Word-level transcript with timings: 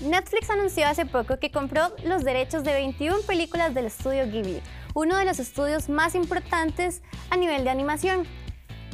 Netflix 0.00 0.48
anunció 0.48 0.86
hace 0.86 1.06
poco 1.06 1.38
que 1.40 1.50
compró 1.50 1.92
los 2.04 2.22
derechos 2.22 2.62
de 2.62 2.72
21 2.72 3.22
películas 3.26 3.74
del 3.74 3.86
estudio 3.86 4.26
Ghibli, 4.26 4.62
uno 4.94 5.16
de 5.16 5.24
los 5.24 5.40
estudios 5.40 5.88
más 5.88 6.14
importantes 6.14 7.02
a 7.30 7.36
nivel 7.36 7.64
de 7.64 7.70
animación. 7.70 8.24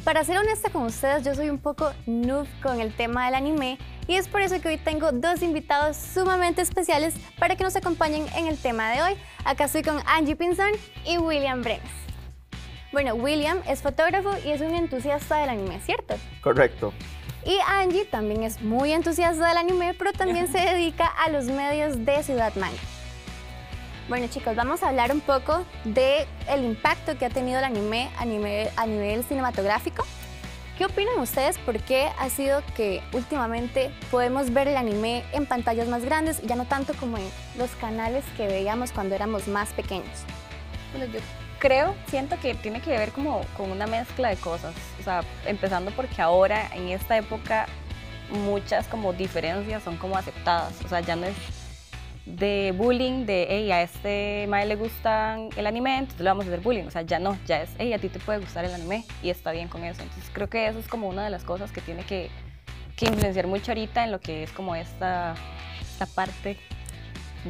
Para 0.03 0.23
ser 0.23 0.39
honesta 0.39 0.71
con 0.71 0.83
ustedes, 0.83 1.23
yo 1.23 1.35
soy 1.35 1.49
un 1.49 1.59
poco 1.59 1.91
noob 2.07 2.47
con 2.63 2.79
el 2.81 2.91
tema 2.91 3.25
del 3.25 3.35
anime 3.35 3.77
y 4.07 4.15
es 4.15 4.27
por 4.27 4.41
eso 4.41 4.59
que 4.59 4.67
hoy 4.67 4.77
tengo 4.77 5.11
dos 5.11 5.43
invitados 5.43 5.95
sumamente 5.95 6.63
especiales 6.63 7.15
para 7.37 7.55
que 7.55 7.63
nos 7.63 7.75
acompañen 7.75 8.25
en 8.35 8.47
el 8.47 8.57
tema 8.57 8.91
de 8.91 9.03
hoy. 9.03 9.13
Acá 9.45 9.65
estoy 9.65 9.83
con 9.83 9.99
Angie 10.07 10.35
Pinzón 10.35 10.71
y 11.05 11.19
William 11.19 11.61
Brenes. 11.61 11.91
Bueno, 12.91 13.13
William 13.13 13.61
es 13.67 13.81
fotógrafo 13.81 14.31
y 14.43 14.51
es 14.51 14.61
un 14.61 14.73
entusiasta 14.73 15.37
del 15.37 15.49
anime, 15.49 15.79
¿cierto? 15.81 16.15
Correcto. 16.41 16.93
Y 17.45 17.59
Angie 17.67 18.05
también 18.05 18.41
es 18.41 18.61
muy 18.61 18.91
entusiasta 18.91 19.47
del 19.47 19.57
anime, 19.57 19.93
pero 19.93 20.11
también 20.13 20.51
se 20.51 20.57
dedica 20.73 21.05
a 21.05 21.29
los 21.29 21.45
medios 21.45 22.03
de 22.03 22.23
Ciudad 22.23 22.53
Manga. 22.55 22.77
Bueno 24.09 24.27
chicos, 24.27 24.55
vamos 24.55 24.83
a 24.83 24.89
hablar 24.89 25.11
un 25.11 25.21
poco 25.21 25.63
del 25.83 26.27
el 26.49 26.63
impacto 26.63 27.17
que 27.17 27.25
ha 27.25 27.29
tenido 27.29 27.59
el 27.59 27.65
anime 27.65 28.09
a 28.17 28.25
nivel, 28.25 28.69
a 28.75 28.85
nivel 28.87 29.23
cinematográfico. 29.23 30.05
¿Qué 30.77 30.85
opinan 30.85 31.19
ustedes? 31.19 31.57
¿Por 31.59 31.79
qué 31.79 32.09
ha 32.19 32.29
sido 32.29 32.61
que 32.75 33.01
últimamente 33.13 33.91
podemos 34.11 34.51
ver 34.51 34.67
el 34.67 34.77
anime 34.77 35.23
en 35.31 35.45
pantallas 35.45 35.87
más 35.87 36.03
grandes, 36.03 36.41
ya 36.41 36.55
no 36.55 36.65
tanto 36.65 36.93
como 36.95 37.17
en 37.17 37.23
los 37.57 37.69
canales 37.75 38.25
que 38.35 38.47
veíamos 38.47 38.91
cuando 38.91 39.15
éramos 39.15 39.47
más 39.47 39.71
pequeños? 39.71 40.25
Bueno, 40.91 41.11
yo 41.11 41.19
creo, 41.65 41.95
siento 42.05 42.39
que 42.39 42.53
tiene 42.53 42.79
que 42.79 42.91
ver 42.91 43.11
como 43.11 43.41
con 43.57 43.71
una 43.71 43.87
mezcla 43.87 44.29
de 44.29 44.35
cosas. 44.35 44.75
O 44.99 45.03
sea, 45.03 45.23
empezando 45.47 45.89
porque 45.91 46.21
ahora, 46.21 46.69
en 46.75 46.89
esta 46.89 47.17
época, 47.17 47.65
muchas 48.29 48.87
como 48.87 49.13
diferencias 49.13 49.81
son 49.81 49.97
como 49.97 50.15
aceptadas. 50.15 50.79
O 50.85 50.87
sea, 50.87 50.99
ya 50.99 51.15
no 51.15 51.25
es 51.25 51.35
de 52.27 52.71
bullying, 52.77 53.25
de, 53.25 53.47
hey, 53.49 53.71
a 53.71 53.81
este 53.81 54.45
mae 54.47 54.67
le 54.67 54.75
gusta 54.75 55.39
el 55.57 55.65
anime, 55.65 55.97
entonces 55.97 56.21
le 56.21 56.29
vamos 56.29 56.45
a 56.45 56.49
hacer 56.49 56.59
bullying. 56.59 56.85
O 56.85 56.91
sea, 56.91 57.01
ya 57.01 57.17
no, 57.17 57.35
ya 57.47 57.63
es, 57.63 57.71
hey, 57.79 57.93
a 57.93 57.97
ti 57.97 58.09
te 58.09 58.19
puede 58.19 58.37
gustar 58.37 58.63
el 58.65 58.73
anime 58.73 59.03
y 59.23 59.31
está 59.31 59.51
bien 59.51 59.67
con 59.67 59.83
eso. 59.83 60.03
Entonces 60.03 60.29
creo 60.31 60.47
que 60.47 60.67
eso 60.67 60.77
es 60.77 60.87
como 60.87 61.07
una 61.09 61.23
de 61.23 61.31
las 61.31 61.43
cosas 61.43 61.71
que 61.71 61.81
tiene 61.81 62.03
que, 62.03 62.29
que 62.95 63.07
influenciar 63.07 63.47
mucho 63.47 63.71
ahorita 63.71 64.03
en 64.03 64.11
lo 64.11 64.19
que 64.19 64.43
es 64.43 64.51
como 64.51 64.75
esta, 64.75 65.33
esta 65.81 66.05
parte 66.05 66.57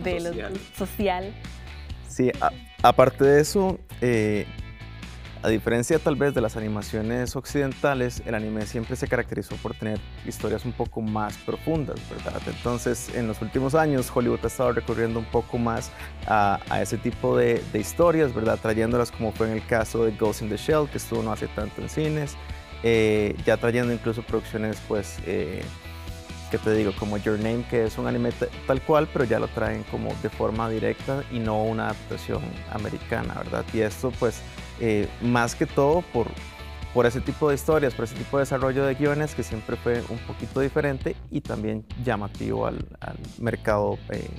de 0.01 0.21
Social. 0.21 0.53
lo 0.53 0.59
social. 0.77 1.33
Sí, 2.07 2.31
aparte 2.81 3.23
de 3.23 3.41
eso, 3.41 3.79
eh, 4.01 4.45
a 5.45 5.49
diferencia 5.49 5.99
tal 5.99 6.15
vez 6.15 6.33
de 6.33 6.41
las 6.41 6.57
animaciones 6.57 7.35
occidentales, 7.35 8.23
el 8.25 8.33
anime 8.33 8.65
siempre 8.65 8.95
se 8.95 9.07
caracterizó 9.07 9.55
por 9.57 9.75
tener 9.75 9.99
historias 10.25 10.65
un 10.65 10.71
poco 10.71 11.01
más 11.01 11.37
profundas, 11.37 11.99
¿verdad? 12.09 12.41
Entonces, 12.47 13.13
en 13.13 13.27
los 13.27 13.39
últimos 13.43 13.75
años, 13.75 14.11
Hollywood 14.11 14.39
ha 14.41 14.47
estado 14.47 14.71
recurriendo 14.71 15.19
un 15.19 15.25
poco 15.25 15.59
más 15.59 15.91
a, 16.25 16.59
ese 16.81 16.97
tipo 16.97 17.37
de, 17.37 17.61
de 17.71 17.79
historias, 17.79 18.33
¿verdad? 18.33 18.57
Trayéndolas 18.59 19.11
como 19.11 19.31
fue 19.33 19.47
en 19.47 19.53
el 19.53 19.65
caso 19.67 20.03
de 20.03 20.13
Ghost 20.13 20.41
in 20.41 20.49
the 20.49 20.57
Shell, 20.57 20.89
que 20.89 20.97
estuvo 20.97 21.21
no 21.21 21.31
hace 21.31 21.47
tanto 21.49 21.79
en 21.79 21.89
cines, 21.89 22.35
eh, 22.81 23.35
ya 23.45 23.57
trayendo 23.57 23.93
incluso 23.93 24.23
producciones, 24.23 24.81
pues, 24.87 25.19
eh, 25.27 25.61
que 26.57 26.63
te 26.63 26.73
digo, 26.73 26.93
como 26.97 27.17
Your 27.17 27.37
Name, 27.37 27.65
que 27.69 27.83
es 27.85 27.97
un 27.97 28.07
anime 28.07 28.31
ta- 28.31 28.47
tal 28.65 28.81
cual, 28.81 29.07
pero 29.11 29.25
ya 29.25 29.39
lo 29.39 29.47
traen 29.49 29.83
como 29.91 30.13
de 30.23 30.29
forma 30.29 30.69
directa 30.69 31.23
y 31.31 31.39
no 31.39 31.61
una 31.63 31.85
adaptación 31.85 32.41
americana, 32.71 33.33
¿verdad? 33.35 33.65
Y 33.73 33.81
esto, 33.81 34.11
pues, 34.19 34.41
eh, 34.79 35.09
más 35.21 35.53
que 35.55 35.65
todo 35.65 36.01
por, 36.13 36.27
por 36.93 37.05
ese 37.05 37.19
tipo 37.19 37.49
de 37.49 37.55
historias, 37.55 37.93
por 37.93 38.05
ese 38.05 38.15
tipo 38.15 38.37
de 38.37 38.43
desarrollo 38.43 38.85
de 38.85 38.95
guiones 38.95 39.35
que 39.35 39.43
siempre 39.43 39.75
fue 39.75 40.01
un 40.09 40.17
poquito 40.19 40.61
diferente 40.61 41.15
y 41.29 41.41
también 41.41 41.85
llamativo 42.03 42.67
al, 42.67 42.77
al 43.01 43.17
mercado 43.37 43.97
eh, 44.11 44.29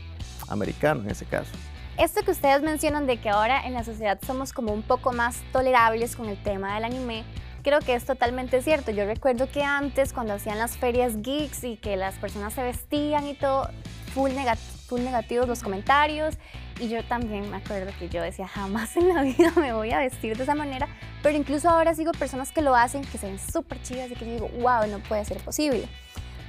americano 0.49 1.03
en 1.03 1.11
ese 1.11 1.27
caso. 1.27 1.51
Esto 1.99 2.23
que 2.23 2.31
ustedes 2.31 2.63
mencionan 2.63 3.07
de 3.07 3.19
que 3.19 3.29
ahora 3.31 3.67
en 3.67 3.73
la 3.75 3.85
sociedad 3.85 4.19
somos 4.27 4.53
como 4.53 4.73
un 4.73 4.83
poco 4.83 5.13
más 5.13 5.43
tolerables 5.53 6.15
con 6.17 6.29
el 6.29 6.43
tema 6.43 6.75
del 6.75 6.85
anime, 6.85 7.25
creo 7.67 7.81
que 7.81 7.95
es 7.97 8.05
totalmente 8.05 8.63
cierto. 8.63 8.93
Yo 8.93 9.05
recuerdo 9.07 9.51
que 9.51 9.65
antes 9.65 10.13
cuando 10.13 10.35
hacían 10.35 10.57
las 10.57 10.77
ferias 10.77 11.21
geeks 11.21 11.65
y 11.65 11.77
que 11.77 11.97
las 11.97 12.15
personas 12.15 12.55
se 12.55 12.63
vestían 12.63 13.27
y 13.27 13.35
todo, 13.35 13.69
full, 14.15 14.31
negat- 14.31 14.57
full 14.87 15.01
negativos 15.01 15.49
los 15.49 15.65
comentarios 15.65 16.37
y 16.79 16.89
yo 16.89 17.03
también 17.07 17.51
me 17.51 17.57
acuerdo 17.57 17.91
que 17.99 18.09
yo 18.09 18.23
decía 18.23 18.47
jamás 18.47 18.97
en 18.97 19.13
la 19.13 19.23
vida 19.23 19.51
me 19.57 19.73
voy 19.73 19.91
a 19.91 19.99
vestir 19.99 20.37
de 20.37 20.45
esa 20.45 20.55
manera, 20.55 20.87
pero 21.25 21.37
incluso 21.37 21.69
ahora 21.69 21.93
sigo 21.97 22.13
personas 22.13 22.53
que 22.53 22.63
lo 22.63 22.77
hacen, 22.77 23.03
que 23.03 23.19
se 23.19 23.27
ven 23.27 23.41
súper 23.41 23.83
chidas 23.83 24.13
y 24.13 24.15
que 24.15 24.27
yo 24.27 24.33
digo, 24.35 24.49
wow, 24.61 24.87
no 24.89 25.01
puede 25.01 25.25
ser 25.25 25.39
posible. 25.39 25.89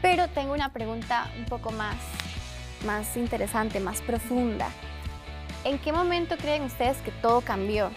Pero 0.04 0.28
tengo 0.28 0.54
una 0.54 0.72
pregunta 0.72 1.32
un 1.40 1.46
poco 1.46 1.72
más, 1.72 1.96
más 2.86 3.18
interesante, 3.18 3.80
más 3.80 4.02
profunda. 4.02 4.70
¿En 5.64 5.80
qué 5.80 5.92
momento 5.92 6.38
creen 6.38 6.62
ustedes 6.62 6.98
que 6.98 7.10
todo 7.10 7.42
cambió? 7.42 7.90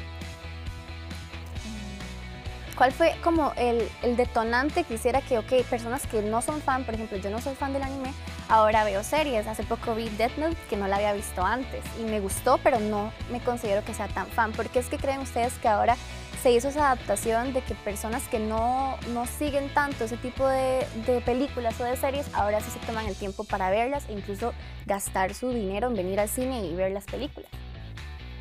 ¿Cuál 2.80 2.92
fue 2.92 3.14
como 3.22 3.52
el, 3.58 3.90
detonante 4.16 4.84
que 4.84 4.94
hiciera 4.94 5.20
que, 5.20 5.36
ok, 5.36 5.66
personas 5.68 6.06
que 6.06 6.22
no 6.22 6.40
son 6.40 6.62
fan, 6.62 6.84
por 6.84 6.94
ejemplo, 6.94 7.18
yo 7.18 7.28
no 7.28 7.38
soy 7.38 7.54
fan 7.54 7.74
del 7.74 7.82
anime, 7.82 8.14
ahora 8.48 8.84
veo 8.84 9.04
series. 9.04 9.46
Hace 9.46 9.64
poco 9.64 9.94
vi 9.94 10.08
Death 10.08 10.38
Note, 10.38 10.56
que 10.70 10.78
no 10.78 10.88
la 10.88 10.96
había 10.96 11.12
visto 11.12 11.44
antes, 11.44 11.84
y 12.00 12.04
me 12.04 12.20
gustó, 12.20 12.58
pero 12.62 12.80
no 12.80 13.12
me 13.30 13.38
considero 13.40 13.84
que 13.84 13.92
sea 13.92 14.08
tan 14.08 14.28
fan. 14.28 14.52
¿Por 14.52 14.70
qué 14.70 14.78
es 14.78 14.86
que 14.86 14.96
creen 14.96 15.20
ustedes 15.20 15.52
que 15.58 15.68
ahora 15.68 15.94
se 16.42 16.52
hizo 16.52 16.68
esa 16.68 16.86
adaptación 16.90 17.52
de 17.52 17.60
que 17.60 17.74
personas 17.74 18.22
que 18.28 18.38
no, 18.38 18.96
no 19.12 19.26
siguen 19.26 19.68
tanto 19.74 20.04
ese 20.04 20.16
tipo 20.16 20.48
de 20.48 20.86
películas 21.26 21.78
o 21.82 21.84
de 21.84 21.98
series, 21.98 22.34
ahora 22.34 22.62
sí 22.62 22.70
se 22.70 22.78
toman 22.86 23.04
el 23.04 23.14
tiempo 23.14 23.44
para 23.44 23.68
verlas 23.68 24.08
e 24.08 24.14
incluso 24.14 24.54
gastar 24.86 25.34
su 25.34 25.50
dinero 25.50 25.88
en 25.88 25.96
venir 25.96 26.18
al 26.18 26.30
cine 26.30 26.64
y 26.64 26.74
ver 26.74 26.92
las 26.92 27.04
películas? 27.04 27.59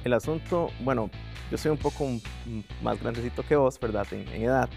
El 0.03 0.13
asunto, 0.13 0.69
bueno, 0.81 1.09
yo 1.51 1.57
soy 1.57 1.71
un 1.71 1.77
poco 1.77 2.07
más 2.81 3.01
grandecito 3.01 3.43
que 3.43 3.55
vos, 3.55 3.79
¿verdad? 3.79 4.07
En, 4.11 4.27
edad. 4.41 4.69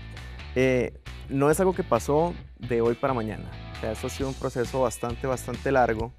Eh, 0.55 1.01
no 1.29 1.51
es 1.51 1.61
algo 1.61 1.75
que 1.75 1.85
pasó 1.85 2.35
de 2.59 2.81
hoy 2.81 2.95
para 2.95 3.15
mañana. 3.15 3.51
O 3.77 3.81
sea, 3.81 3.93
eso 3.93 4.07
ha 4.07 4.11
sido 4.11 4.29
un 4.29 4.35
proceso 4.35 4.83
bastante, 4.83 5.27
bastante 5.27 5.73
largo 5.73 6.13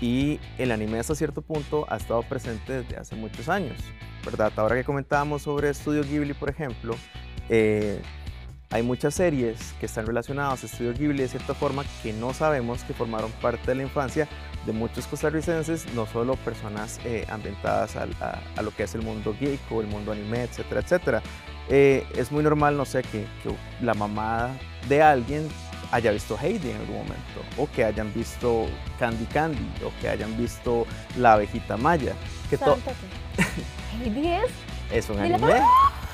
y 0.00 0.40
el 0.58 0.72
anime 0.72 0.98
hasta 0.98 1.14
cierto 1.14 1.42
punto 1.42 1.86
ha 1.88 1.96
estado 1.96 2.22
presente 2.22 2.82
desde 2.82 2.96
hace 2.96 3.14
muchos 3.14 3.48
años, 3.48 3.78
¿verdad? 4.24 4.52
Ahora 4.56 4.76
que 4.76 4.84
comentábamos 4.84 5.42
sobre 5.42 5.70
Estudio 5.70 6.02
Ghibli, 6.02 6.34
por 6.34 6.50
ejemplo, 6.50 6.94
eh, 7.48 8.00
hay 8.70 8.82
muchas 8.82 9.14
series 9.14 9.72
que 9.78 9.86
están 9.86 10.06
relacionadas 10.06 10.62
a 10.62 10.66
Estudio 10.66 10.92
Ghibli 10.94 11.18
de 11.18 11.28
cierta 11.28 11.54
forma 11.54 11.84
que 12.02 12.12
no 12.12 12.34
sabemos 12.34 12.82
que 12.84 12.92
formaron 12.92 13.30
parte 13.40 13.70
de 13.70 13.76
la 13.76 13.82
infancia 13.84 14.28
de 14.66 14.72
muchos 14.72 15.06
costarricenses, 15.06 15.86
no 15.94 16.06
solo 16.06 16.36
personas 16.36 16.98
eh, 17.04 17.26
ambientadas 17.30 17.96
al- 17.96 18.16
a, 18.20 18.40
a 18.56 18.62
lo 18.62 18.70
que 18.74 18.84
es 18.84 18.94
el 18.94 19.02
mundo 19.02 19.34
geek 19.38 19.60
o 19.70 19.80
el 19.80 19.86
mundo 19.86 20.12
anime, 20.12 20.42
etcétera, 20.44 20.80
etcétera. 20.80 21.22
Eh, 21.68 22.06
es 22.16 22.30
muy 22.32 22.42
normal, 22.42 22.76
no 22.76 22.84
sé, 22.84 23.02
que, 23.02 23.26
que 23.42 23.54
la 23.80 23.94
mamá 23.94 24.50
de 24.88 25.02
alguien 25.02 25.48
haya 25.92 26.10
visto 26.10 26.36
Heidi 26.40 26.70
en 26.70 26.76
algún 26.76 26.96
momento, 26.96 27.40
o 27.56 27.68
que 27.70 27.84
hayan 27.84 28.12
visto 28.14 28.66
Candy 28.98 29.26
Candy, 29.26 29.64
o 29.84 29.92
que 30.00 30.08
hayan 30.08 30.36
visto 30.36 30.86
La 31.16 31.34
abejita 31.34 31.76
maya, 31.76 32.14
que 32.50 32.58
Heidi 34.02 34.28
es 34.28 34.50
es 34.92 35.08
un 35.08 35.18
anime. 35.18 35.60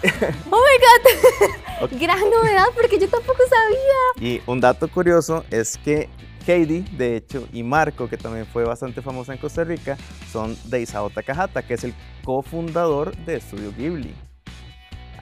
¡Oh 0.50 0.56
my 0.56 0.76
god! 0.86 1.82
Ok. 1.82 1.90
Gran 2.00 2.18
novedad 2.30 2.66
porque 2.74 2.98
yo 2.98 3.08
tampoco 3.08 3.42
sabía. 3.48 4.28
Y 4.32 4.40
un 4.46 4.60
dato 4.60 4.88
curioso 4.88 5.44
es 5.50 5.76
que 5.78 6.08
Heidi, 6.46 6.80
de 6.96 7.16
hecho, 7.16 7.46
y 7.52 7.62
Marco, 7.62 8.08
que 8.08 8.16
también 8.16 8.46
fue 8.46 8.64
bastante 8.64 9.02
famosa 9.02 9.32
en 9.32 9.38
Costa 9.38 9.64
Rica, 9.64 9.96
son 10.30 10.56
de 10.64 10.80
Isao 10.82 11.10
Takahata, 11.10 11.62
que 11.62 11.74
es 11.74 11.84
el 11.84 11.94
cofundador 12.24 13.16
de 13.24 13.36
Estudio 13.36 13.72
Ghibli. 13.76 14.14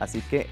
Así 0.01 0.21
que, 0.23 0.47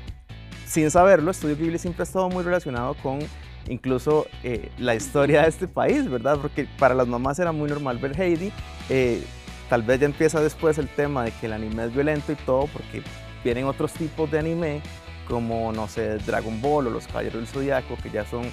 sin 0.66 0.90
saberlo, 0.90 1.30
Estudio 1.30 1.56
Ghibli 1.56 1.78
siempre 1.78 2.02
ha 2.02 2.04
estado 2.04 2.28
muy 2.28 2.42
relacionado 2.42 2.94
con 3.02 3.20
incluso 3.68 4.26
eh, 4.42 4.70
la 4.78 4.94
historia 4.94 5.42
de 5.42 5.48
este 5.48 5.68
país, 5.68 6.08
¿verdad? 6.08 6.38
Porque 6.40 6.68
para 6.78 6.94
las 6.94 7.06
mamás 7.06 7.38
era 7.38 7.52
muy 7.52 7.68
normal 7.68 7.98
ver 7.98 8.20
Heidi. 8.20 8.52
eh, 8.88 9.22
tal 9.68 9.82
vez 9.82 10.00
ya 10.00 10.06
empieza 10.06 10.40
después 10.40 10.78
el 10.78 10.88
tema 10.88 11.24
de 11.24 11.32
que 11.32 11.46
el 11.46 11.52
anime 11.52 11.86
es 11.86 11.92
violento 11.92 12.32
y 12.32 12.36
todo, 12.36 12.66
porque 12.66 13.02
vienen 13.42 13.64
otros 13.64 13.92
tipos 13.92 14.30
de 14.30 14.38
anime, 14.38 14.80
como, 15.28 15.72
no 15.72 15.88
sé, 15.88 16.18
Dragon 16.18 16.60
Ball 16.60 16.86
o 16.86 16.90
los 16.90 17.06
Caballeros 17.06 17.40
del 17.40 17.48
Zodiaco, 17.48 17.96
que 18.02 18.10
ya 18.10 18.24
son 18.24 18.44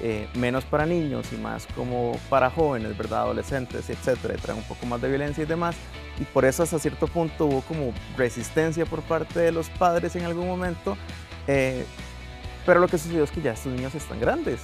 eh, 0.00 0.28
menos 0.34 0.64
para 0.64 0.86
niños 0.86 1.32
y 1.32 1.36
más 1.36 1.66
como 1.74 2.18
para 2.28 2.50
jóvenes, 2.50 2.96
¿verdad? 2.96 3.22
Adolescentes, 3.22 3.90
etcétera, 3.90 4.34
y 4.34 4.40
traen 4.40 4.58
un 4.58 4.64
poco 4.64 4.86
más 4.86 5.00
de 5.00 5.08
violencia 5.08 5.42
y 5.42 5.46
demás. 5.46 5.76
Y 6.20 6.24
por 6.24 6.44
eso 6.44 6.62
hasta 6.62 6.78
cierto 6.78 7.06
punto 7.06 7.46
hubo 7.46 7.60
como 7.62 7.92
resistencia 8.16 8.86
por 8.86 9.02
parte 9.02 9.40
de 9.40 9.52
los 9.52 9.68
padres 9.70 10.16
en 10.16 10.24
algún 10.24 10.46
momento. 10.46 10.96
eh, 11.46 11.84
pero 12.66 12.80
lo 12.80 12.88
que 12.88 12.98
sucedió 12.98 13.24
es 13.24 13.30
que 13.30 13.40
ya 13.40 13.52
estos 13.52 13.72
niños 13.72 13.94
están 13.94 14.20
grandes. 14.20 14.60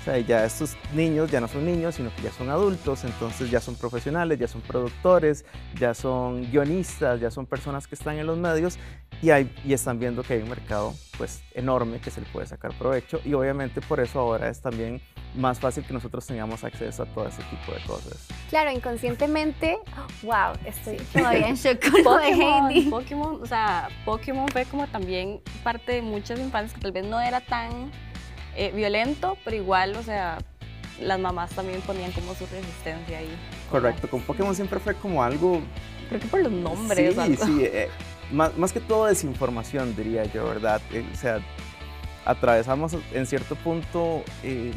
O 0.00 0.04
sea, 0.04 0.18
ya 0.18 0.44
estos 0.44 0.76
niños 0.94 1.30
ya 1.30 1.40
no 1.40 1.48
son 1.48 1.66
niños, 1.66 1.96
sino 1.96 2.14
que 2.14 2.22
ya 2.22 2.30
son 2.30 2.48
adultos, 2.48 3.04
entonces 3.04 3.50
ya 3.50 3.60
son 3.60 3.74
profesionales, 3.74 4.38
ya 4.38 4.48
son 4.48 4.62
productores, 4.62 5.44
ya 5.78 5.92
son 5.92 6.50
guionistas, 6.50 7.20
ya 7.20 7.30
son 7.30 7.46
personas 7.46 7.86
que 7.86 7.96
están 7.96 8.16
en 8.18 8.26
los 8.26 8.38
medios 8.38 8.78
y, 9.22 9.30
hay, 9.30 9.50
y 9.64 9.72
están 9.72 9.98
viendo 9.98 10.22
que 10.22 10.34
hay 10.34 10.42
un 10.42 10.48
mercado 10.48 10.94
pues 11.18 11.42
enorme 11.52 12.00
que 12.00 12.10
se 12.10 12.20
le 12.20 12.26
puede 12.28 12.46
sacar 12.46 12.72
provecho 12.72 13.20
y 13.24 13.34
obviamente 13.34 13.80
por 13.82 14.00
eso 14.00 14.20
ahora 14.20 14.48
es 14.48 14.62
también 14.62 15.02
más 15.34 15.60
fácil 15.60 15.84
que 15.84 15.92
nosotros 15.92 16.26
tengamos 16.26 16.64
acceso 16.64 17.02
a 17.02 17.06
todo 17.06 17.28
ese 17.28 17.42
tipo 17.42 17.72
de 17.72 17.80
cosas. 17.86 18.28
Claro, 18.48 18.70
inconscientemente, 18.70 19.78
wow, 20.22 20.54
estoy 20.64 20.96
todavía 21.12 21.48
en 21.48 21.56
shock 21.56 21.90
con 21.90 22.04
lo 22.04 22.16
de 22.16 22.28
Heidi. 22.28 22.90
Pokémon, 22.90 23.42
o 23.42 23.46
sea, 23.46 23.88
Pokémon 24.04 24.48
fue 24.48 24.64
como 24.64 24.86
también 24.86 25.40
parte 25.62 25.92
de 25.92 26.02
muchas 26.02 26.40
infancias 26.40 26.74
que 26.74 26.80
tal 26.80 26.92
vez 26.92 27.04
no 27.04 27.20
era 27.20 27.40
tan 27.40 27.90
eh, 28.56 28.72
violento, 28.74 29.36
pero 29.44 29.56
igual, 29.56 29.94
o 29.96 30.02
sea, 30.02 30.38
las 31.00 31.18
mamás 31.18 31.50
también 31.50 31.80
ponían 31.82 32.12
como 32.12 32.34
su 32.34 32.46
resistencia 32.46 33.18
ahí. 33.18 33.38
Correcto, 33.70 34.08
con 34.08 34.22
Pokémon 34.22 34.54
siempre 34.54 34.80
fue 34.80 34.94
como 34.94 35.22
algo... 35.22 35.60
Creo 36.08 36.20
que 36.20 36.26
por 36.26 36.40
los 36.40 36.50
nombres. 36.50 37.14
Sí, 37.14 37.20
algo. 37.20 37.44
sí, 37.44 37.58
eh, 37.64 37.88
más, 38.32 38.56
más 38.56 38.72
que 38.72 38.80
todo 38.80 39.06
desinformación 39.06 39.94
diría 39.96 40.24
yo, 40.24 40.46
¿verdad? 40.46 40.80
Eh, 40.92 41.04
o 41.12 41.16
sea, 41.16 41.40
atravesamos 42.24 42.96
en 43.12 43.26
cierto 43.26 43.56
punto 43.56 44.22
eh, 44.42 44.72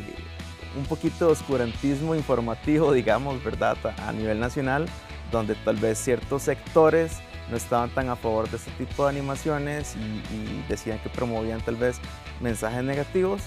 un 0.77 0.85
poquito 0.85 1.27
de 1.27 1.31
oscurantismo 1.33 2.15
informativo, 2.15 2.91
digamos, 2.93 3.43
¿verdad? 3.43 3.77
A, 3.97 4.09
a 4.09 4.13
nivel 4.13 4.39
nacional, 4.39 4.85
donde 5.31 5.55
tal 5.55 5.77
vez 5.77 5.97
ciertos 5.97 6.43
sectores 6.43 7.19
no 7.49 7.57
estaban 7.57 7.89
tan 7.89 8.09
a 8.09 8.15
favor 8.15 8.49
de 8.49 8.57
este 8.57 8.71
tipo 8.71 9.03
de 9.03 9.09
animaciones 9.09 9.95
y, 9.95 10.33
y 10.33 10.65
decían 10.69 10.99
que 10.99 11.09
promovían 11.09 11.61
tal 11.61 11.75
vez 11.75 11.99
mensajes 12.39 12.83
negativos, 12.83 13.41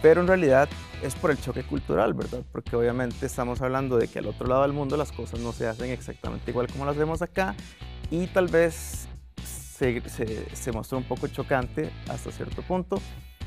pero 0.00 0.20
en 0.20 0.28
realidad 0.28 0.68
es 1.02 1.14
por 1.14 1.30
el 1.30 1.40
choque 1.40 1.62
cultural, 1.64 2.14
¿verdad? 2.14 2.42
Porque 2.52 2.76
obviamente 2.76 3.26
estamos 3.26 3.60
hablando 3.60 3.98
de 3.98 4.08
que 4.08 4.20
al 4.20 4.26
otro 4.26 4.46
lado 4.46 4.62
del 4.62 4.72
mundo 4.72 4.96
las 4.96 5.12
cosas 5.12 5.40
no 5.40 5.52
se 5.52 5.66
hacen 5.66 5.90
exactamente 5.90 6.50
igual 6.50 6.68
como 6.68 6.86
las 6.86 6.96
vemos 6.96 7.22
acá 7.22 7.54
y 8.10 8.26
tal 8.28 8.46
vez 8.46 9.08
se, 10.06 10.72
mostró 10.72 10.98
un 10.98 11.04
poco 11.04 11.26
chocante 11.28 11.90
hasta 12.08 12.30
cierto 12.30 12.62
punto. 12.62 13.00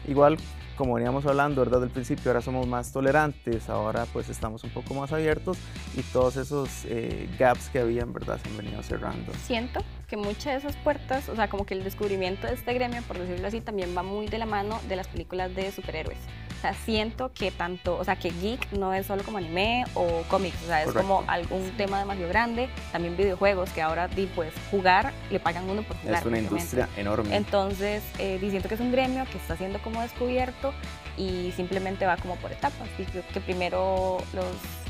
Igual, 0.08 0.38
como 0.76 0.96
veníamos 0.96 1.26
hablando, 1.26 1.62
¿verdad? 1.64 1.82
Del 1.82 1.90
principio, 1.90 2.30
ahora 2.30 2.42
somos 2.42 2.68
más 2.68 2.92
tolerantes, 2.92 3.70
ahora 3.70 4.06
pues 4.14 4.30
estamos 4.30 4.64
un 4.64 4.70
poco 4.70 4.94
más 4.94 5.12
abiertos 5.12 5.58
y 5.98 6.02
todos 6.02 6.38
esos 6.38 6.86
eh, 6.86 7.28
gaps 7.40 7.70
que 7.70 7.80
habían, 7.80 8.14
¿verdad? 8.14 8.40
Se 8.44 8.50
han 8.50 8.58
venido 8.58 8.84
cerrando. 8.84 9.32
Siento 9.46 9.80
que 10.08 10.18
muchas 10.18 10.46
de 10.46 10.56
esas 10.58 10.76
puertas, 10.78 11.28
o 11.30 11.36
sea, 11.36 11.50
como 11.50 11.66
que 11.66 11.74
el 11.74 11.84
descubrimiento 11.84 12.46
de 12.46 12.54
este 12.54 12.74
gremio, 12.74 13.02
por 13.08 13.18
decirlo 13.18 13.48
así, 13.48 13.62
también 13.62 13.96
va 13.98 14.04
muy 14.04 14.28
de 14.28 14.38
la 14.38 14.46
mano 14.46 14.80
de 14.88 14.96
las 14.96 15.08
películas 15.08 15.56
de 15.56 15.72
superhéroes. 15.72 16.20
O 16.66 16.68
sea, 16.68 16.84
siento 16.84 17.32
que 17.32 17.52
tanto, 17.52 17.96
o 17.96 18.04
sea, 18.04 18.16
que 18.16 18.32
geek 18.32 18.72
no 18.72 18.92
es 18.92 19.06
solo 19.06 19.22
como 19.24 19.38
anime 19.38 19.86
o 19.94 20.24
cómics, 20.30 20.58
o 20.64 20.66
sea, 20.66 20.82
es 20.82 20.92
como 20.92 21.18
Correcto. 21.18 21.32
algún 21.32 21.70
tema 21.78 22.00
demasiado 22.00 22.28
grande. 22.30 22.70
También 22.92 23.16
videojuegos, 23.16 23.70
que 23.70 23.84
ahora, 23.84 24.08
di, 24.08 24.26
pues, 24.26 24.52
jugar, 24.72 25.14
le 25.30 25.40
pagan 25.40 25.70
uno 25.70 25.84
por 25.84 25.96
jugar. 25.98 26.22
Es 26.22 26.26
una 26.26 26.40
industria 26.40 26.90
enorme. 26.98 27.36
Entonces, 27.36 28.02
eh, 28.18 28.40
di, 28.42 28.50
siento 28.50 28.68
que 28.68 28.74
es 28.74 28.82
un 28.82 28.92
gremio 28.92 29.26
que 29.32 29.38
está 29.38 29.56
siendo 29.58 29.78
como 29.84 30.02
descubierto 30.02 30.74
y 31.18 31.54
simplemente 31.56 32.08
va 32.08 32.18
como 32.18 32.36
por 32.38 32.52
etapas. 32.52 32.88
Y 32.98 33.04
creo 33.04 33.24
que 33.32 33.42
primero 33.42 34.18
los 34.34 34.46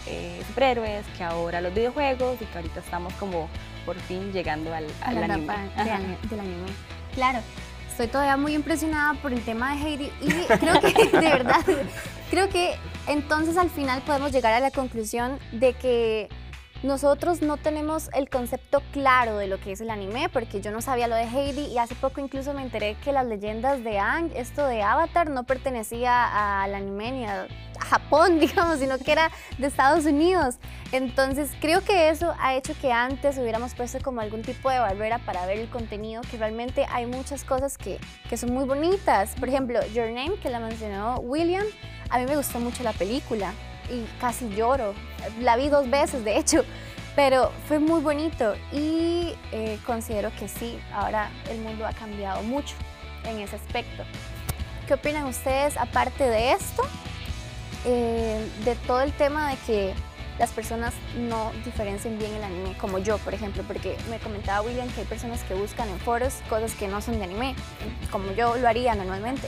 eh, 0.07 0.41
superhéroes, 0.47 1.05
que 1.17 1.25
ahora 1.25 1.59
los 1.59 1.73
videojuegos 1.73 2.41
y 2.41 2.45
que 2.45 2.57
ahorita 2.57 2.79
estamos 2.79 3.11
como 3.15 3.49
por 3.85 3.97
fin 3.97 4.31
llegando 4.31 4.73
al, 4.73 4.85
a 5.01 5.09
al 5.09 5.15
la 5.15 5.25
anime. 5.25 5.43
etapa 5.43 5.83
de 5.83 6.27
del 6.29 6.39
anime. 6.39 6.67
Claro, 7.13 7.39
estoy 7.95 8.07
todavía 8.07 8.35
muy 8.35 8.53
impresionada 8.53 9.13
por 9.21 9.31
el 9.31 9.41
tema 9.45 9.73
de 9.73 9.81
Heidi 9.81 10.11
y 10.21 10.29
creo 10.59 10.81
que, 10.81 11.07
de 11.17 11.29
verdad, 11.29 11.61
creo 12.29 12.49
que 12.49 12.75
entonces 13.07 13.55
al 13.55 13.69
final 13.69 14.01
podemos 14.01 14.33
llegar 14.33 14.53
a 14.53 14.59
la 14.59 14.69
conclusión 14.69 15.39
de 15.53 15.71
que 15.71 16.27
nosotros 16.85 17.41
no 17.41 17.57
tenemos 17.57 18.09
el 18.13 18.29
concepto 18.29 18.81
claro 18.91 19.37
de 19.37 19.47
lo 19.47 19.59
que 19.59 19.71
es 19.71 19.81
el 19.81 19.89
anime, 19.89 20.29
porque 20.29 20.61
yo 20.61 20.71
no 20.71 20.81
sabía 20.81 21.07
lo 21.07 21.15
de 21.15 21.23
Heidi 21.23 21.65
y 21.65 21.77
hace 21.79 21.95
poco 21.95 22.21
incluso 22.21 22.53
me 22.53 22.61
enteré 22.61 22.95
que 23.03 23.11
las 23.11 23.25
leyendas 23.25 23.83
de 23.83 23.97
Aang, 23.97 24.31
esto 24.35 24.65
de 24.67 24.83
Avatar, 24.83 25.29
no 25.29 25.43
pertenecía 25.43 26.61
al 26.61 26.75
anime 26.75 27.11
ni 27.11 27.25
a 27.25 27.47
Japón, 27.79 28.39
digamos, 28.39 28.79
sino 28.79 28.97
que 28.99 29.11
era 29.11 29.31
de 29.57 29.67
Estados 29.67 30.05
Unidos. 30.05 30.57
Entonces 30.91 31.49
creo 31.59 31.81
que 31.81 32.09
eso 32.09 32.33
ha 32.39 32.55
hecho 32.55 32.73
que 32.79 32.91
antes 32.91 33.37
hubiéramos 33.37 33.73
puesto 33.73 33.99
como 34.01 34.21
algún 34.21 34.43
tipo 34.43 34.69
de 34.69 34.79
barrera 34.79 35.19
para 35.19 35.45
ver 35.45 35.59
el 35.59 35.69
contenido, 35.69 36.21
que 36.29 36.37
realmente 36.37 36.85
hay 36.89 37.05
muchas 37.05 37.43
cosas 37.43 37.77
que, 37.77 37.99
que 38.29 38.37
son 38.37 38.53
muy 38.53 38.65
bonitas. 38.65 39.33
Por 39.39 39.49
ejemplo, 39.49 39.79
Your 39.87 40.07
Name, 40.11 40.35
que 40.35 40.49
la 40.49 40.59
mencionó 40.59 41.19
William, 41.19 41.65
a 42.09 42.19
mí 42.19 42.25
me 42.25 42.37
gustó 42.37 42.59
mucho 42.59 42.83
la 42.83 42.93
película 42.93 43.53
y 43.89 44.05
casi 44.19 44.49
lloro. 44.49 44.93
La 45.41 45.55
vi 45.55 45.69
dos 45.69 45.89
veces, 45.89 46.23
de 46.23 46.37
hecho, 46.37 46.63
pero 47.15 47.51
fue 47.67 47.79
muy 47.79 48.01
bonito 48.01 48.55
y 48.71 49.33
eh, 49.51 49.79
considero 49.85 50.31
que 50.37 50.47
sí, 50.47 50.79
ahora 50.93 51.29
el 51.49 51.59
mundo 51.59 51.85
ha 51.85 51.93
cambiado 51.93 52.43
mucho 52.43 52.75
en 53.25 53.39
ese 53.39 53.55
aspecto. 53.55 54.03
¿Qué 54.87 54.93
opinan 54.93 55.25
ustedes 55.25 55.77
aparte 55.77 56.23
de 56.23 56.51
esto? 56.51 56.83
eh, 57.85 58.45
de 58.65 58.75
todo 58.87 59.01
el 59.01 59.13
tema 59.13 59.51
de 59.51 59.57
que 59.65 59.93
las 60.39 60.51
personas 60.51 60.93
no 61.17 61.51
diferencien 61.63 62.17
bien 62.17 62.33
el 62.33 62.43
anime, 62.43 62.75
como 62.77 62.97
yo, 62.99 63.17
por 63.19 63.33
ejemplo, 63.33 63.63
porque 63.65 63.95
me 64.09 64.19
comentaba 64.19 64.61
William 64.61 64.89
que 64.89 65.01
hay 65.01 65.07
personas 65.07 65.41
que 65.43 65.53
buscan 65.53 65.87
en 65.87 65.97
foros 65.99 66.41
cosas 66.49 66.73
que 66.73 66.89
no 66.89 67.01
son 67.01 67.19
de 67.19 67.23
anime, 67.23 67.55
como 68.11 68.31
yo 68.33 68.57
lo 68.57 68.67
haría 68.67 68.95
normalmente. 68.95 69.47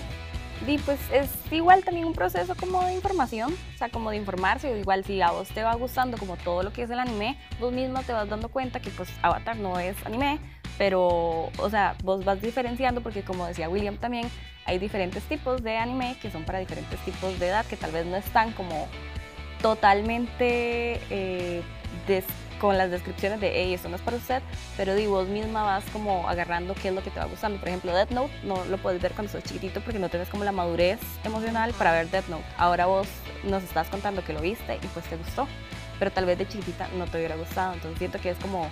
Y 0.65 0.77
pues 0.79 0.99
es 1.11 1.29
igual 1.51 1.83
también 1.83 2.07
un 2.07 2.13
proceso 2.13 2.55
como 2.55 2.83
de 2.83 2.93
información, 2.93 3.53
o 3.53 3.77
sea, 3.77 3.89
como 3.89 4.09
de 4.09 4.17
informarse, 4.17 4.77
igual 4.79 5.05
si 5.05 5.21
a 5.21 5.31
vos 5.31 5.47
te 5.49 5.63
va 5.63 5.75
gustando 5.75 6.17
como 6.17 6.35
todo 6.35 6.63
lo 6.63 6.73
que 6.73 6.83
es 6.83 6.89
el 6.89 6.99
anime, 6.99 7.37
vos 7.59 7.71
mismo 7.71 8.01
te 8.03 8.13
vas 8.13 8.27
dando 8.27 8.49
cuenta 8.49 8.79
que 8.79 8.89
pues 8.89 9.09
Avatar 9.21 9.57
no 9.57 9.79
es 9.79 9.95
anime, 10.05 10.39
pero, 10.77 11.49
o 11.57 11.69
sea, 11.69 11.95
vos 12.03 12.25
vas 12.25 12.41
diferenciando 12.41 13.01
porque 13.01 13.21
como 13.21 13.45
decía 13.45 13.69
William 13.69 13.97
también, 13.97 14.29
hay 14.65 14.79
diferentes 14.79 15.23
tipos 15.23 15.63
de 15.63 15.77
anime 15.77 16.17
que 16.21 16.31
son 16.31 16.43
para 16.43 16.59
diferentes 16.59 16.99
tipos 17.01 17.39
de 17.39 17.47
edad, 17.47 17.65
que 17.65 17.77
tal 17.77 17.91
vez 17.91 18.05
no 18.05 18.17
están 18.17 18.51
como 18.51 18.87
totalmente 19.61 20.99
eh, 21.09 21.61
con 22.59 22.77
las 22.77 22.91
descripciones 22.91 23.39
de, 23.39 23.51
hey, 23.53 23.73
esto 23.73 23.89
no 23.89 23.95
es 23.95 24.01
para 24.01 24.17
usted, 24.17 24.41
pero 24.75 24.95
di, 24.95 25.07
vos 25.07 25.27
misma 25.27 25.63
vas 25.63 25.83
como 25.91 26.27
agarrando 26.27 26.73
qué 26.75 26.89
es 26.89 26.93
lo 26.93 27.03
que 27.03 27.09
te 27.09 27.19
va 27.19 27.25
gustando. 27.25 27.59
Por 27.59 27.67
ejemplo, 27.67 27.93
Death 27.93 28.11
Note 28.11 28.33
no 28.43 28.65
lo 28.65 28.77
puedes 28.77 29.01
ver 29.01 29.13
cuando 29.13 29.31
sos 29.31 29.43
chiquitito 29.43 29.81
porque 29.81 29.99
no 29.99 30.09
tienes 30.09 30.29
como 30.29 30.43
la 30.43 30.51
madurez 30.51 30.99
emocional 31.23 31.73
para 31.73 31.91
ver 31.91 32.09
Death 32.09 32.27
Note. 32.27 32.45
Ahora 32.57 32.85
vos 32.85 33.07
nos 33.43 33.63
estás 33.63 33.87
contando 33.89 34.23
que 34.23 34.33
lo 34.33 34.41
viste 34.41 34.75
y 34.75 34.87
pues 34.87 35.05
te 35.05 35.17
gustó, 35.17 35.47
pero 35.99 36.11
tal 36.11 36.25
vez 36.25 36.37
de 36.37 36.47
chiquitita 36.47 36.87
no 36.97 37.05
te 37.05 37.17
hubiera 37.17 37.35
gustado. 37.35 37.73
Entonces 37.73 37.97
siento 37.99 38.19
que 38.19 38.31
es 38.31 38.37
como 38.37 38.69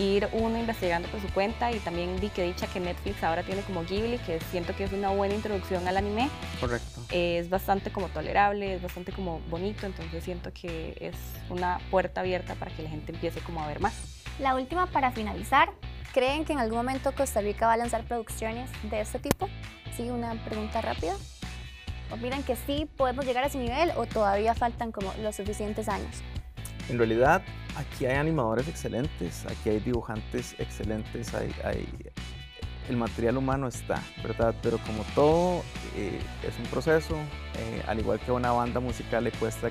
ir 0.00 0.28
uno 0.32 0.58
investigando 0.58 1.08
por 1.08 1.20
su 1.20 1.28
cuenta 1.28 1.70
y 1.70 1.78
también 1.80 2.18
di 2.20 2.30
que 2.30 2.42
dicha 2.42 2.66
que 2.66 2.80
Netflix 2.80 3.22
ahora 3.22 3.42
tiene 3.42 3.60
como 3.62 3.84
Ghibli, 3.84 4.18
que 4.18 4.40
siento 4.50 4.74
que 4.74 4.84
es 4.84 4.92
una 4.92 5.10
buena 5.10 5.34
introducción 5.34 5.86
al 5.86 5.96
anime 5.96 6.30
Correcto. 6.58 7.02
eh, 7.10 7.38
es 7.38 7.50
bastante 7.50 7.90
como 7.90 8.08
tolerable, 8.08 8.74
es 8.74 8.82
bastante 8.82 9.12
como 9.12 9.40
bonito, 9.50 9.86
entonces 9.86 10.24
siento 10.24 10.52
que 10.52 10.96
es 11.00 11.14
una 11.50 11.78
puerta 11.90 12.22
abierta 12.22 12.54
para 12.54 12.70
que 12.70 12.82
la 12.82 12.88
gente 12.88 13.12
empiece 13.12 13.40
como 13.40 13.62
a 13.62 13.66
ver 13.66 13.80
más. 13.80 13.94
La 14.38 14.54
última 14.54 14.86
para 14.86 15.12
finalizar, 15.12 15.70
¿creen 16.14 16.46
que 16.46 16.54
en 16.54 16.60
algún 16.60 16.78
momento 16.78 17.12
Costa 17.12 17.42
Rica 17.42 17.66
va 17.66 17.74
a 17.74 17.76
lanzar 17.76 18.04
producciones 18.04 18.70
de 18.90 19.00
este 19.00 19.18
tipo? 19.18 19.48
Sí, 19.96 20.08
una 20.08 20.32
pregunta 20.46 20.80
rápida. 20.80 21.14
¿Opinan 22.10 22.42
que 22.42 22.56
sí 22.56 22.88
podemos 22.96 23.24
llegar 23.26 23.44
a 23.44 23.48
ese 23.48 23.58
nivel 23.58 23.92
o 23.96 24.06
todavía 24.06 24.54
faltan 24.54 24.92
como 24.92 25.12
los 25.22 25.36
suficientes 25.36 25.88
años? 25.88 26.16
En 26.88 26.98
realidad, 26.98 27.42
aquí 27.76 28.06
hay 28.06 28.16
animadores 28.16 28.68
excelentes, 28.68 29.44
aquí 29.46 29.70
hay 29.70 29.80
dibujantes 29.80 30.54
excelentes, 30.58 31.32
hay, 31.34 31.52
el 32.88 32.96
material 32.96 33.36
humano 33.36 33.68
está, 33.68 34.02
¿verdad? 34.22 34.54
Pero 34.62 34.78
como 34.78 35.04
todo 35.14 35.62
eh, 35.96 36.18
es 36.46 36.58
un 36.58 36.64
proceso, 36.66 37.14
eh, 37.56 37.82
al 37.86 38.00
igual 38.00 38.18
que 38.20 38.30
a 38.30 38.34
una 38.34 38.52
banda 38.52 38.80
musical 38.80 39.24
le 39.24 39.32
cuesta 39.32 39.70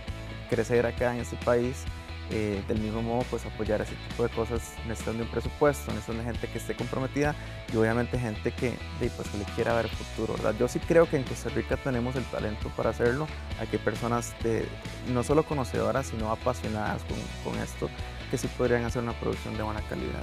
crecer 0.50 0.86
acá 0.86 1.14
en 1.14 1.22
este 1.22 1.36
país, 1.38 1.84
eh, 2.32 2.62
del 2.68 2.80
mismo 2.80 3.02
modo 3.02 3.26
pues 3.30 3.46
apoyar 3.46 3.82
ese 3.82 3.96
tipo 4.10 4.24
de 4.24 4.30
cosas 4.30 4.74
necesitan 4.88 5.18
de 5.18 5.24
un 5.24 5.30
presupuesto, 5.30 5.92
necesitan 5.92 6.18
de 6.20 6.24
gente 6.26 6.48
que 6.48 6.58
esté 6.58 6.76
comprometida 6.76 7.36
y 7.74 7.78
obviamente 7.78 8.20
gente 8.20 8.52
que, 8.52 8.74
pues, 9.00 9.28
que 9.30 9.38
le 9.38 9.46
quiera 9.56 9.74
ver 9.74 9.90
futuro, 9.90 10.34
¿verdad? 10.34 10.56
Yo 10.60 10.68
sí 10.68 10.80
creo 10.80 11.10
que 11.10 11.18
en 11.18 11.24
Costa 11.24 11.50
Rica 11.50 11.78
tenemos 11.78 12.16
el 12.16 12.24
talento 12.26 12.70
para 12.76 12.92
hacerlo, 12.92 13.28
aquí 13.60 13.78
hay 13.78 13.84
personas 13.84 14.36
de, 14.44 14.68
no 15.12 15.24
solo 15.24 15.44
conocedoras, 15.44 16.08
sino 16.08 16.32
apasionadas 16.32 17.02
con, 17.04 17.52
con 17.54 17.62
esto, 17.62 17.90
que 18.30 18.38
sí 18.38 18.48
podrían 18.58 18.86
hacer 18.86 19.02
una 19.02 19.14
producción 19.14 19.58
de 19.58 19.64
buena 19.64 19.82
calidad. 19.82 20.22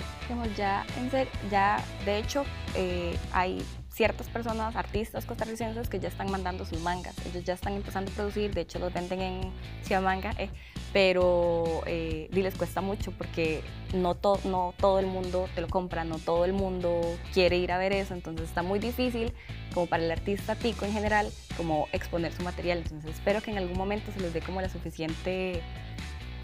Ya, 0.57 0.87
en 0.97 1.11
ya 1.51 1.83
de 2.05 2.19
hecho, 2.19 2.45
eh, 2.75 3.19
hay 3.33 3.65
ciertas 3.91 4.29
personas, 4.29 4.77
artistas 4.77 5.25
costarricenses 5.25 5.89
que 5.89 5.99
ya 5.99 6.09
están 6.09 6.31
mandando 6.31 6.65
sus 6.65 6.81
mangas, 6.81 7.15
ellos 7.27 7.45
ya 7.45 7.55
están 7.55 7.73
empezando 7.73 8.11
a 8.11 8.15
producir, 8.15 8.55
de 8.55 8.61
hecho 8.61 8.79
los 8.79 8.93
venden 8.93 9.21
en 9.21 9.53
Ciudad 9.83 10.03
Manga, 10.03 10.33
eh, 10.39 10.51
pero 10.97 11.83
eh, 11.85 12.27
les 12.33 12.55
cuesta 12.55 12.81
mucho 12.81 13.11
porque 13.11 13.61
no, 13.93 14.15
to- 14.15 14.41
no 14.45 14.73
todo 14.79 14.99
el 14.99 15.05
mundo 15.05 15.47
te 15.55 15.61
lo 15.61 15.69
compra, 15.69 16.05
no 16.05 16.19
todo 16.19 16.47
el 16.47 16.55
mundo 16.55 17.03
quiere 17.35 17.59
ir 17.59 17.71
a 17.71 17.77
ver 17.77 17.93
eso, 17.93 18.15
entonces 18.15 18.49
está 18.49 18.63
muy 18.63 18.79
difícil 18.79 19.35
como 19.75 19.89
para 19.89 20.03
el 20.03 20.11
artista 20.11 20.55
tico 20.55 20.87
en 20.87 20.95
general, 20.95 21.31
como 21.59 21.87
exponer 21.93 22.33
su 22.33 22.43
material, 22.43 22.79
entonces 22.79 23.11
espero 23.11 23.43
que 23.43 23.51
en 23.51 23.59
algún 23.59 23.77
momento 23.77 24.11
se 24.11 24.21
les 24.21 24.33
dé 24.33 24.41
como 24.41 24.63
la 24.63 24.71
suficiente 24.71 25.61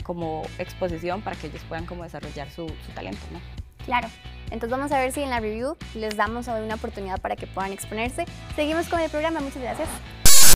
como 0.02 0.42
exposición 0.59 1.23
para 1.23 1.35
que 1.37 1.47
ellos 1.47 1.62
puedan 1.66 1.87
como 1.87 2.02
desarrollar 2.02 2.50
su, 2.50 2.66
su 2.66 2.92
talento, 2.94 3.23
¿no? 3.32 3.40
Claro. 3.87 4.09
Entonces 4.50 4.68
vamos 4.68 4.92
a 4.92 4.99
ver 4.99 5.12
si 5.12 5.23
en 5.23 5.30
la 5.30 5.40
review 5.40 5.78
les 5.94 6.14
damos 6.14 6.47
una 6.49 6.75
oportunidad 6.75 7.18
para 7.23 7.37
que 7.37 7.47
puedan 7.47 7.73
exponerse. 7.73 8.26
Seguimos 8.54 8.87
con 8.90 9.00
el 9.00 9.09
programa, 9.09 9.40
muchas 9.40 9.62
gracias. 9.62 9.88